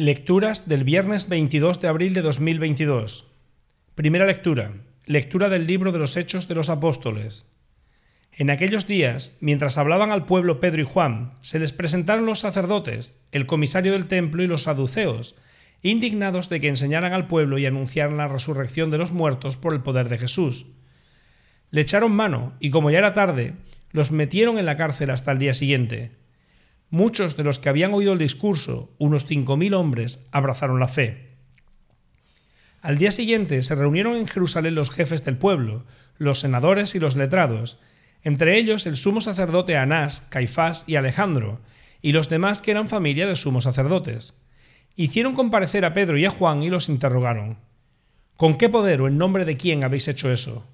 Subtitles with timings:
[0.00, 3.26] Lecturas del viernes 22 de abril de 2022.
[3.96, 4.74] Primera lectura.
[5.06, 7.48] Lectura del libro de los Hechos de los Apóstoles.
[8.30, 13.18] En aquellos días, mientras hablaban al pueblo Pedro y Juan, se les presentaron los sacerdotes,
[13.32, 15.34] el comisario del templo y los saduceos,
[15.82, 19.80] indignados de que enseñaran al pueblo y anunciaran la resurrección de los muertos por el
[19.80, 20.66] poder de Jesús.
[21.72, 23.54] Le echaron mano y como ya era tarde,
[23.90, 26.12] los metieron en la cárcel hasta el día siguiente.
[26.90, 31.28] Muchos de los que habían oído el discurso, unos cinco mil hombres, abrazaron la fe.
[32.80, 35.84] Al día siguiente se reunieron en Jerusalén los jefes del pueblo,
[36.16, 37.78] los senadores y los letrados,
[38.22, 41.60] entre ellos el sumo sacerdote Anás, Caifás y Alejandro,
[42.00, 44.34] y los demás que eran familia de sumos sacerdotes.
[44.96, 47.58] Hicieron comparecer a Pedro y a Juan y los interrogaron.
[48.36, 50.64] ¿Con qué poder o en nombre de quién habéis hecho eso?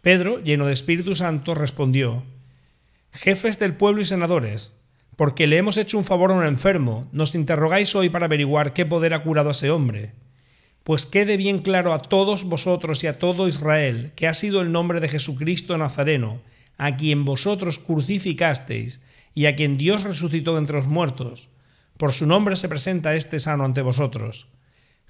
[0.00, 2.22] Pedro, lleno de Espíritu Santo, respondió,
[3.12, 4.72] Jefes del pueblo y senadores,
[5.20, 8.86] porque le hemos hecho un favor a un enfermo, nos interrogáis hoy para averiguar qué
[8.86, 10.14] poder ha curado a ese hombre.
[10.82, 14.72] Pues quede bien claro a todos vosotros y a todo Israel que ha sido el
[14.72, 16.40] nombre de Jesucristo Nazareno,
[16.78, 19.02] a quien vosotros crucificasteis
[19.34, 21.50] y a quien Dios resucitó de entre los muertos.
[21.98, 24.46] Por su nombre se presenta este sano ante vosotros.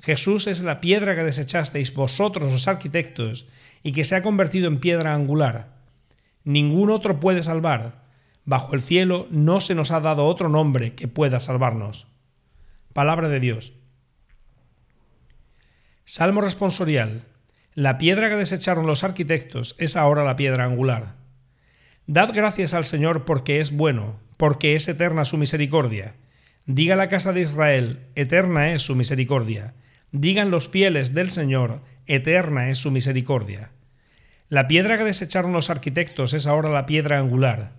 [0.01, 3.47] Jesús es la piedra que desechasteis vosotros los arquitectos
[3.85, 5.77] y que se ha convertido en piedra angular.
[6.43, 8.00] Ningún otro puede salvar
[8.51, 12.09] Bajo el cielo no se nos ha dado otro nombre que pueda salvarnos.
[12.93, 13.75] Palabra de Dios.
[16.05, 17.23] Salmo responsorial.
[17.75, 21.15] La piedra que desecharon los arquitectos es ahora la piedra angular.
[22.09, 26.17] Dad gracias al Señor porque es bueno, porque es eterna su misericordia.
[26.67, 29.75] Diga la casa de Israel, eterna es su misericordia.
[30.11, 33.71] Digan los fieles del Señor, eterna es su misericordia.
[34.49, 37.79] La piedra que desecharon los arquitectos es ahora la piedra angular.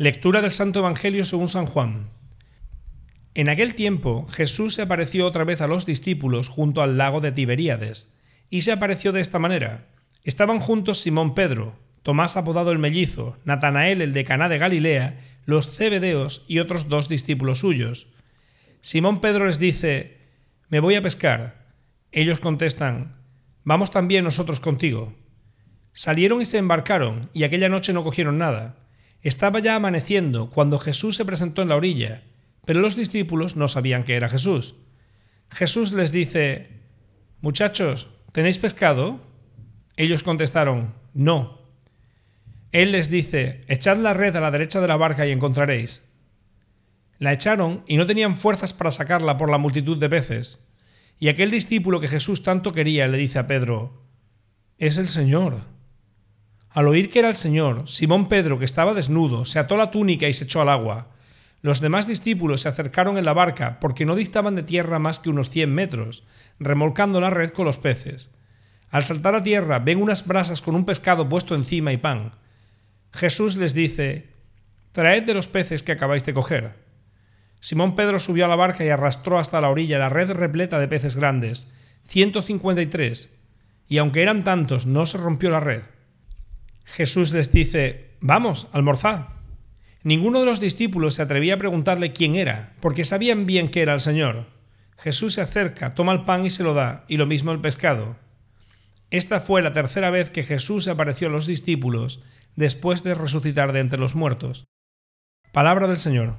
[0.00, 2.10] Lectura del Santo Evangelio según San Juan.
[3.34, 7.32] En aquel tiempo Jesús se apareció otra vez a los discípulos junto al lago de
[7.32, 8.08] Tiberíades,
[8.48, 9.88] y se apareció de esta manera.
[10.22, 15.74] Estaban juntos Simón Pedro, Tomás apodado el mellizo, Natanael el de Caná de Galilea, los
[15.74, 18.06] cebedeos y otros dos discípulos suyos.
[18.80, 20.18] Simón Pedro les dice,
[20.68, 21.72] Me voy a pescar.
[22.12, 23.16] Ellos contestan,
[23.64, 25.12] Vamos también nosotros contigo.
[25.92, 28.87] Salieron y se embarcaron, y aquella noche no cogieron nada.
[29.28, 32.22] Estaba ya amaneciendo cuando Jesús se presentó en la orilla,
[32.64, 34.76] pero los discípulos no sabían que era Jesús.
[35.50, 36.80] Jesús les dice,
[37.42, 39.20] Muchachos, ¿tenéis pescado?
[39.98, 41.60] Ellos contestaron, No.
[42.72, 46.08] Él les dice, Echad la red a la derecha de la barca y encontraréis.
[47.18, 50.72] La echaron y no tenían fuerzas para sacarla por la multitud de peces.
[51.18, 54.06] Y aquel discípulo que Jesús tanto quería le dice a Pedro,
[54.78, 55.77] Es el Señor.
[56.70, 60.28] Al oír que era el Señor, Simón Pedro, que estaba desnudo, se ató la túnica
[60.28, 61.08] y se echó al agua.
[61.60, 65.30] Los demás discípulos se acercaron en la barca porque no distaban de tierra más que
[65.30, 66.24] unos cien metros,
[66.60, 68.30] remolcando la red con los peces.
[68.90, 72.32] Al saltar a tierra ven unas brasas con un pescado puesto encima y pan.
[73.12, 74.28] Jesús les dice,
[74.92, 76.74] Traed de los peces que acabáis de coger.
[77.60, 80.88] Simón Pedro subió a la barca y arrastró hasta la orilla la red repleta de
[80.88, 81.66] peces grandes,
[82.06, 83.30] ciento cincuenta y tres,
[83.88, 85.82] y aunque eran tantos, no se rompió la red.
[86.92, 89.26] Jesús les dice, vamos, almorzad.
[90.02, 93.94] Ninguno de los discípulos se atrevía a preguntarle quién era, porque sabían bien que era
[93.94, 94.46] el Señor.
[94.96, 98.16] Jesús se acerca, toma el pan y se lo da, y lo mismo el pescado.
[99.10, 102.22] Esta fue la tercera vez que Jesús apareció a los discípulos
[102.56, 104.64] después de resucitar de entre los muertos.
[105.52, 106.38] Palabra del Señor.